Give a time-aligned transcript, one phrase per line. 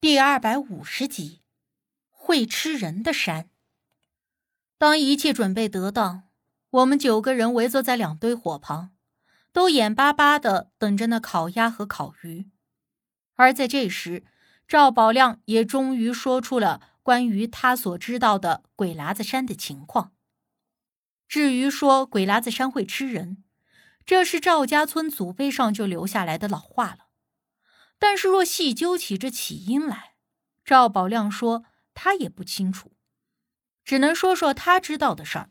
[0.00, 1.42] 第二百五十集，
[2.08, 3.50] 会吃人的山。
[4.78, 6.22] 当一切准备得当，
[6.70, 8.92] 我们九个人围坐在两堆火旁，
[9.52, 12.48] 都眼巴巴的等着那烤鸭和烤鱼。
[13.34, 14.24] 而在这时，
[14.66, 20.14] 赵宝亮也终于说出了关于他所知道的鬼喇子山的情况。
[21.28, 23.44] 至于说鬼喇子山会吃人，
[24.06, 27.09] 这是赵家村祖辈上就留下来的老话了。
[28.00, 30.14] 但是，若细究起这起因来，
[30.64, 32.96] 赵宝亮说他也不清楚，
[33.84, 35.50] 只能说说他知道的事儿。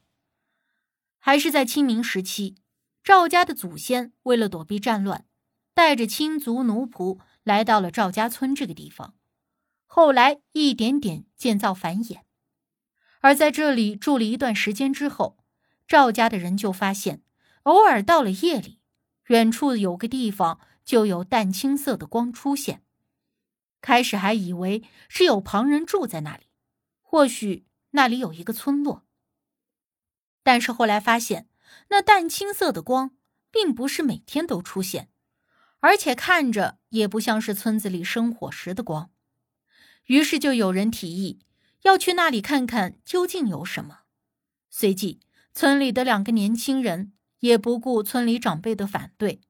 [1.20, 2.56] 还是在清明时期，
[3.04, 5.28] 赵家的祖先为了躲避战乱，
[5.76, 9.14] 带着亲族奴仆来到了赵家村这个地方，
[9.86, 12.22] 后来一点点建造繁衍。
[13.20, 15.38] 而在这里住了一段时间之后，
[15.88, 17.22] 赵家的人就发现，
[17.64, 18.80] 偶尔到了夜里，
[19.28, 20.60] 远处有个地方。
[20.90, 22.82] 就有淡青色的光出现，
[23.80, 26.48] 开始还以为是有旁人住在那里，
[27.04, 29.06] 或许那里有一个村落。
[30.42, 31.48] 但是后来发现，
[31.90, 33.12] 那淡青色的光
[33.52, 35.12] 并不是每天都出现，
[35.80, 39.12] 而且看着也不像是村子里生火时的光。
[40.06, 41.42] 于是就有人提议
[41.84, 44.00] 要去那里看看究竟有什么。
[44.72, 45.20] 随即，
[45.54, 49.42] 村里的两个年轻人也不顾村里长辈的反对。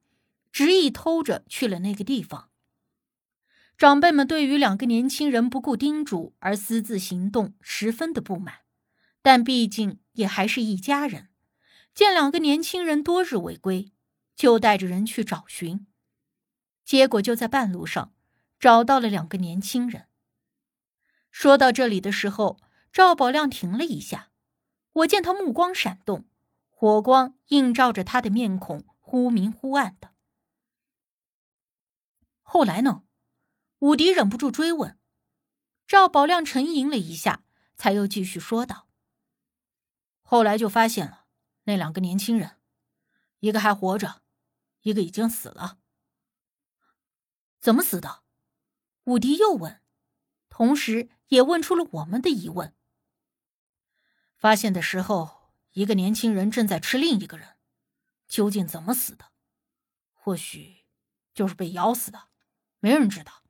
[0.51, 2.49] 执意偷着去了那个地方。
[3.77, 8.55] 长辈们对于两个年轻人不顾叮嘱而私自行动十分的不满，
[9.21, 11.29] 但毕竟也还是一家人。
[11.93, 13.93] 见两个年轻人多日未归，
[14.35, 15.87] 就带着人去找寻。
[16.83, 18.13] 结果就在半路上
[18.59, 20.07] 找到了两个年轻人。
[21.31, 22.59] 说到这里的时候，
[22.91, 24.31] 赵宝亮停了一下，
[24.91, 26.25] 我见他目光闪动，
[26.69, 30.11] 火光映照着他的面孔，忽明忽暗的。
[32.51, 33.03] 后来呢？
[33.77, 34.97] 武迪忍不住追问。
[35.85, 37.43] 赵宝亮沉吟了一下，
[37.75, 38.87] 才又继续说道
[40.23, 41.27] ：“后来就发现了
[41.65, 42.57] 那两个年轻人，
[43.41, 44.23] 一个还活着，
[44.81, 45.77] 一个已经死了。
[47.59, 48.23] 怎么死的？”
[49.05, 49.83] 武迪又问，
[50.49, 52.75] 同时也问出了我们的疑问。
[54.35, 57.57] 发现的时候，一个年轻人正在吃另一个人，
[58.27, 59.25] 究竟怎么死的？
[60.13, 60.87] 或许
[61.31, 62.28] 就是被咬死的。
[62.79, 63.43] 没人知道。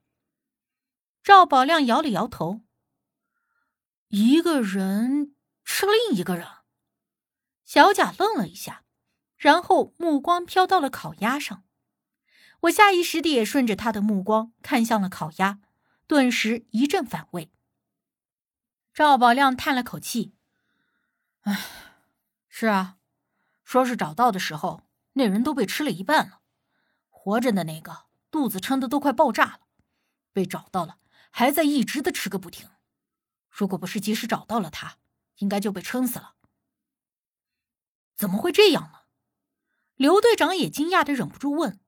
[1.24, 2.62] 赵宝亮摇了摇头。
[4.08, 6.48] 一个人吃另一个人。
[7.64, 8.84] 小贾愣了一下，
[9.38, 11.64] 然后目光飘到了烤鸭上。
[12.62, 15.60] 我下意识地也顺着他的目光看向了烤鸭，
[16.08, 17.52] 顿时一阵反胃。
[18.92, 20.36] 赵宝亮叹了口气
[21.46, 21.64] ：“唉，
[22.48, 22.98] 是啊，
[23.64, 24.82] 说是找到的时候，
[25.14, 26.42] 那人都被吃了一半了，
[27.10, 29.60] 活着的那个。”肚子撑得都快爆炸了，
[30.32, 31.00] 被找到了，
[31.32, 32.70] 还在一直的吃个不停。
[33.50, 34.98] 如果不是及时找到了他，
[35.38, 36.36] 应该就被撑死了。
[38.16, 39.00] 怎么会这样呢？
[39.96, 41.80] 刘队长也惊讶的忍不住问：“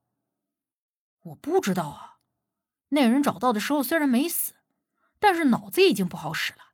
[1.21, 2.19] 我不知道啊，
[2.89, 4.55] 那人找到的时候虽然没死，
[5.19, 6.73] 但是脑子已经不好使了，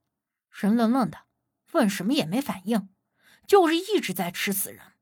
[0.50, 1.26] 人愣愣的，
[1.74, 2.90] 问什么也没反应，
[3.46, 4.94] 就是一直在吃死人。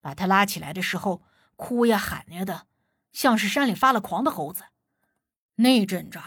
[0.00, 1.22] 把他拉起来的时候，
[1.54, 2.66] 哭呀喊呀的。”
[3.12, 4.64] 像是山里发了狂的猴子，
[5.56, 6.22] 那阵仗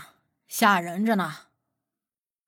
[0.47, 1.47] 吓人着呢。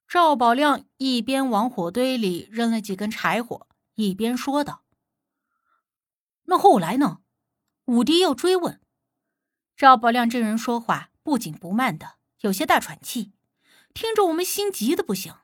[0.06, 4.84] 赵宝亮一边往火堆里扔了几根柴火，一边说道
[6.44, 7.18] ：“那后来呢？”
[7.86, 8.80] 武迪又追问。
[9.76, 13.32] 赵宝亮这人说话不紧不慢的，有些大喘气，
[13.92, 15.34] 听着我们心急的不行。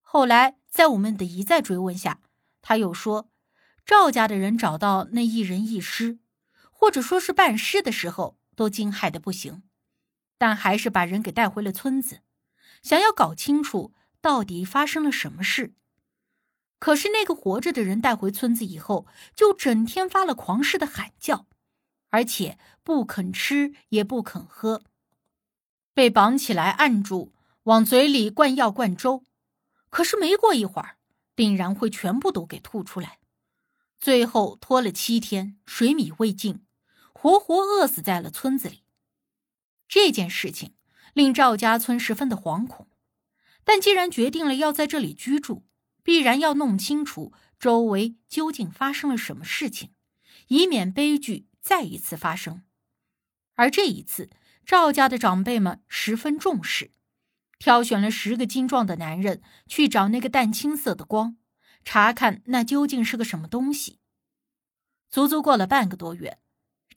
[0.00, 2.20] 后来在我们的一再追问下，
[2.62, 3.30] 他又说
[3.84, 6.18] ：“赵家的人找到那一人一尸。”
[6.80, 9.64] 或者说是办尸的时候都惊骇的不行，
[10.38, 12.20] 但还是把人给带回了村子，
[12.84, 15.74] 想要搞清楚到底发生了什么事。
[16.78, 21.48] 可是那个活着的人带回村子以后，就整天发了狂似的喊叫，
[22.10, 24.84] 而且不肯吃也不肯喝，
[25.92, 27.34] 被绑起来按住，
[27.64, 29.24] 往嘴里灌药灌粥，
[29.90, 30.98] 可是没过一会儿，
[31.34, 33.18] 定然会全部都给吐出来，
[33.98, 36.64] 最后拖了七天，水米未进。
[37.20, 38.84] 活活饿死在了村子里。
[39.88, 40.74] 这件事情
[41.14, 42.86] 令赵家村十分的惶恐，
[43.64, 45.66] 但既然决定了要在这里居住，
[46.04, 49.92] 必然要弄清楚周围究竟发生了什么事情，
[50.46, 52.62] 以免悲剧再一次发生。
[53.54, 54.30] 而这一次，
[54.64, 56.92] 赵家的长辈们十分重视，
[57.58, 61.36] 挑选了十个精壮的男人去找那个淡青色的光，
[61.82, 63.98] 查看那究竟是个什么东西。
[65.10, 66.38] 足足过了半个多月。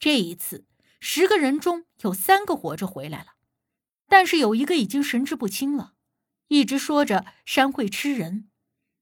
[0.01, 0.65] 这一次，
[0.99, 3.35] 十个人中有三个活着回来了，
[4.07, 5.93] 但是有一个已经神志不清了，
[6.47, 8.49] 一直说着山会吃人，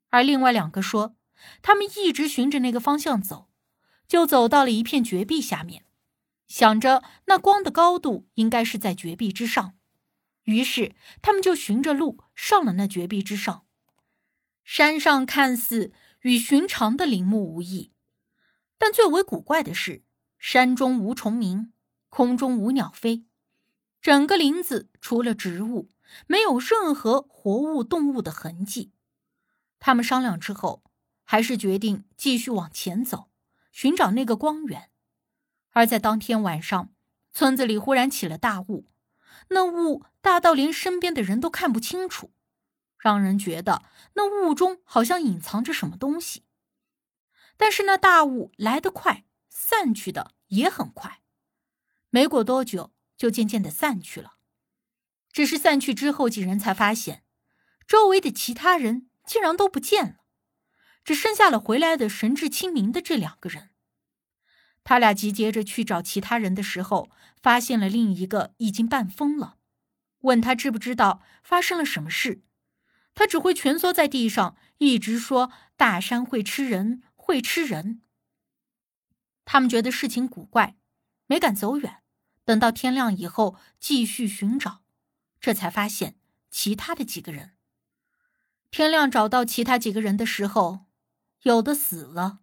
[0.09, 1.15] 而另外两个说
[1.61, 3.49] 他们一直循着那个方向走，
[4.09, 5.85] 就走到了一片绝壁下面，
[6.47, 9.77] 想着那光的高度应该是在绝壁之上，
[10.43, 13.65] 于是他们就循着路上了那绝壁之上。
[14.65, 15.93] 山上看似
[16.23, 17.93] 与寻常的林木无异，
[18.77, 20.03] 但最为古怪的是，
[20.39, 21.73] 山中无虫鸣，
[22.07, 23.25] 空中无鸟飞。
[24.01, 25.89] 整个林子除了植物，
[26.27, 28.93] 没有任何活物、动物的痕迹。
[29.79, 30.81] 他们商量之后，
[31.25, 33.29] 还是决定继续往前走，
[33.73, 34.89] 寻找那个光源。
[35.71, 36.89] 而在当天晚上，
[37.33, 38.85] 村子里忽然起了大雾，
[39.49, 42.31] 那雾大到连身边的人都看不清楚，
[42.97, 43.83] 让人觉得
[44.13, 46.45] 那雾中好像隐藏着什么东西。
[47.57, 49.25] 但是那大雾来得快，
[49.69, 51.21] 散去的也很快，
[52.09, 52.93] 没过多久。
[53.19, 54.35] 就渐渐的散去了，
[55.33, 57.25] 只是散去之后，几人才发现，
[57.85, 60.19] 周围的其他人竟然都不见了，
[61.03, 63.71] 只剩下了回来的神志清明的这两个人。
[64.85, 67.09] 他俩集结着去找其他人的时候，
[67.41, 69.57] 发现了另一个已经半疯了，
[70.19, 72.41] 问他知不知道发生了什么事，
[73.13, 78.01] 他只会蜷缩在地上，一直说大山会吃人，会吃人。
[79.51, 80.75] 他们觉得事情古怪，
[81.25, 82.03] 没敢走远。
[82.45, 84.83] 等到天亮以后，继续寻找，
[85.39, 86.19] 这才发现
[86.51, 87.55] 其他的几个人。
[88.69, 90.85] 天亮找到其他几个人的时候，
[91.41, 92.41] 有的死了，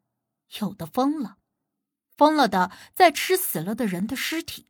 [0.58, 1.38] 有的疯了。
[2.16, 4.66] 疯了的在吃死了的人的尸体，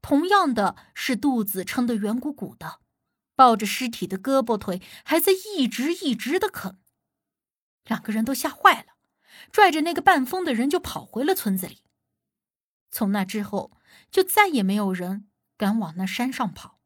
[0.00, 2.80] 同样的是肚子撑得圆鼓鼓的，
[3.36, 6.78] 抱着尸体的胳膊腿还在一直一直的啃。
[7.84, 8.94] 两个人都吓坏了，
[9.52, 11.82] 拽着那个半疯的人就跑回了村子里。
[12.90, 13.72] 从那之后。
[14.10, 16.78] 就再也没有人敢往那山上跑，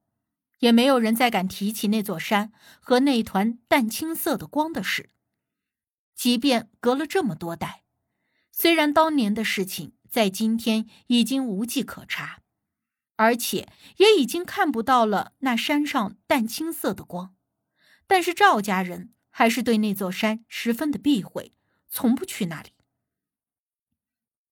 [0.61, 5.11] 也没有人再敢提起那座山和那团淡青色的光的事。
[6.15, 7.85] 即便隔了这么多代，
[8.51, 12.41] 虽然当年的事情在今天已经无迹可查，
[13.17, 17.35] 而且也已经看不到了那山上淡青色的光，
[18.07, 21.53] 但是赵家人还是对那座山十分的避讳，
[21.93, 22.73] 从不去那里。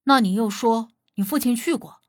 [0.04, 2.02] 那你又说你父亲去过？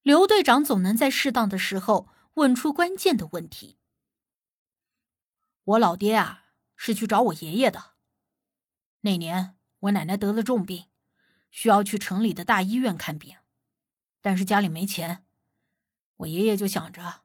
[0.00, 3.78] 刘队长总能在适当的时候问出关键的问题。
[5.64, 7.92] 我老爹啊，是去找我爷爷的。
[9.02, 10.86] 那年我奶奶得了重病，
[11.50, 13.36] 需要去城里的大医院看病，
[14.22, 15.26] 但是家里没钱。
[16.16, 17.22] 我爷爷就想着，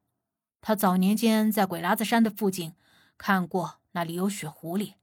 [0.60, 2.76] 他早年间在鬼喇子山的附近
[3.18, 4.96] 看过，那里有雪狐狸，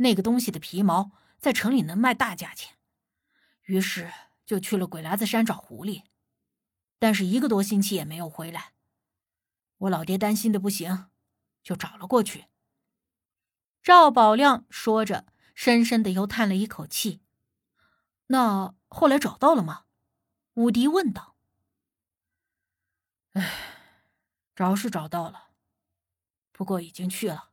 [0.00, 2.76] 那个东西的皮毛在城里能卖大价钱，
[3.64, 4.10] 于是
[4.46, 6.04] 就去了鬼喇子山找狐狸。
[6.98, 8.72] 但是一个多星期也没有回来，
[9.76, 11.10] 我老爹担心的不行，
[11.62, 12.46] 就找了过去。
[13.82, 17.20] 赵宝亮说着，深深的又叹了一口气。
[18.28, 19.84] 那后来找到了吗？
[20.54, 21.36] 武迪问道。
[23.32, 23.74] 唉，
[24.54, 25.50] 找是找到了，
[26.52, 27.49] 不过已经去了。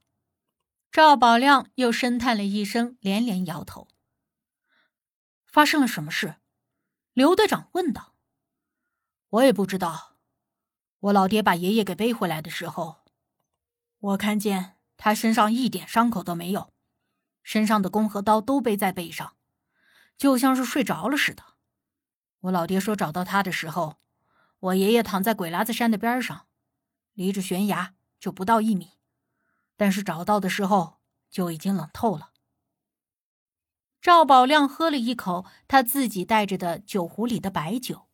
[0.98, 3.88] 赵宝亮又深叹了一声，连连摇头。
[5.46, 6.38] 发生了什么事？
[7.14, 8.16] 刘队长问道。
[9.30, 10.16] 我也不知道，
[11.02, 13.06] 我老爹把爷爷给背回来的时候，
[14.00, 16.74] 我看见他身上一点伤口都没有，
[17.44, 19.36] 身上的弓和刀都背在背上，
[20.18, 21.44] 就像是睡着了似的。
[22.40, 23.98] 我老爹说找到他的时候，
[24.58, 26.48] 我爷爷躺在鬼喇子山的边上，
[27.14, 28.94] 离着悬崖就不到一米，
[29.76, 30.97] 但是找到的时候
[31.30, 32.32] 就已经冷透了。
[34.02, 38.08] 赵宝亮喝了一口他自己带着的酒壶里的白酒。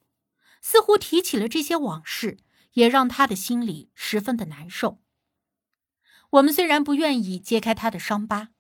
[0.65, 2.37] 似乎提起了这些往事，
[2.75, 5.01] 也让他的心里十分的难受。
[6.29, 8.53] 我们虽然不愿意揭开他的伤疤，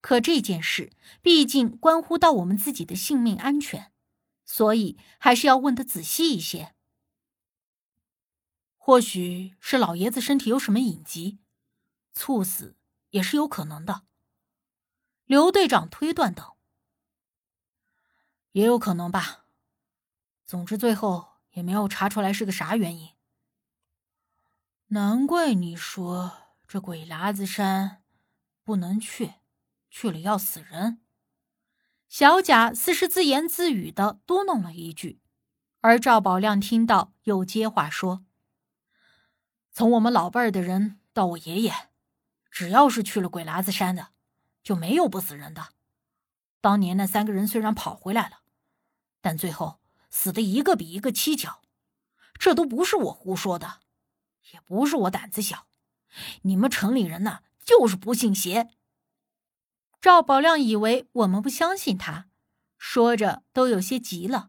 [0.00, 3.92] 可这件事毕竟关乎到我们自己的性命安全，
[4.46, 6.74] 所以还是要问的仔细一些。
[8.78, 11.38] 或许是老爷子身体有什么隐疾，
[12.14, 12.76] 猝死
[13.16, 14.02] 也是有可能的。
[15.24, 16.58] 刘队长推断道
[18.52, 19.46] ：“也有可能吧。”
[20.44, 23.14] 总之，最后也没有查出来是个啥原因。
[24.88, 26.32] 难怪你说
[26.68, 28.04] 这鬼喇子山
[28.62, 29.36] 不能去，
[29.90, 31.00] 去了要死人。
[32.08, 35.20] 小贾似是自言自语的嘟囔了一句，
[35.80, 38.24] 而赵宝亮听到又接话说
[39.72, 41.88] ：“从我们老辈儿的人到我爷爷，
[42.56, 44.12] 只要是去了鬼喇子山的，
[44.62, 45.74] 就没有不死人的。
[46.62, 48.40] 当年那三个人虽然跑回来了，
[49.20, 51.60] 但最后……”死的一个比一个蹊跷，
[52.38, 53.80] 这都不是我胡说的，
[54.52, 55.66] 也不是我胆子小，
[56.42, 58.70] 你们城里人呐，就是不信邪。
[60.00, 62.30] 赵宝亮以为我们不相信他，
[62.78, 64.48] 说着都有些急了。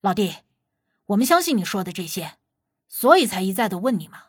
[0.00, 0.36] 老弟，
[1.06, 2.38] 我们相信你说的这些，
[2.88, 4.28] 所以才一再的问你嘛，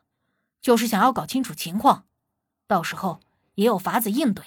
[0.59, 2.06] 就是想要搞清楚情况，
[2.67, 3.21] 到时候
[3.55, 4.45] 也有法子应对。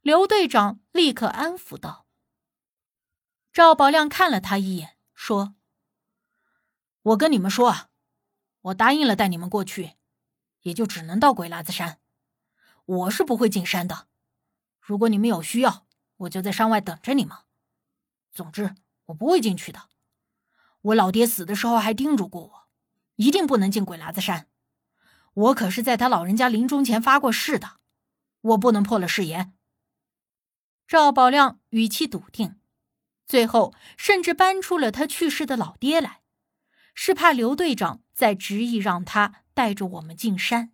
[0.00, 2.06] 刘队长立刻安抚道。
[3.52, 5.54] 赵宝亮看了他一眼，说
[7.02, 7.88] ：“我跟你们说，
[8.62, 9.96] 我答应了带你们过去，
[10.62, 12.00] 也就只能到鬼喇子山。
[12.84, 14.06] 我是不会进山的。
[14.80, 17.36] 如果你们有需要，我就在山外等着你们。
[18.32, 18.74] 总之。”
[19.08, 19.88] 我不会进去的。
[20.82, 22.68] 我老爹死的时候还叮嘱过我，
[23.16, 24.50] 一定不能进鬼喇子山。
[25.38, 27.76] 我可是在他老人家临终前发过誓的，
[28.40, 29.54] 我不能破了誓言。
[30.88, 32.58] 赵宝亮语气笃定，
[33.24, 36.22] 最后甚至搬出了他去世的老爹来，
[36.92, 40.72] 是怕刘队长再执意让他带着我们进山。